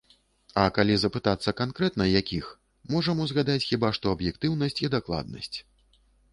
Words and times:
А 0.61 0.61
калі 0.77 0.95
запытацца 1.01 1.53
канкрэтна 1.59 2.07
якіх, 2.21 2.49
можам 2.95 3.23
узгадаць 3.27 3.61
хіба 3.69 3.95
што 4.01 4.05
аб'ектыўнасць 4.17 4.81
і 4.89 4.93
дакладнасць. 4.99 5.55